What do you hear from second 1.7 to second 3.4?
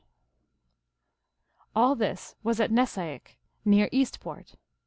All this was at Nessaik,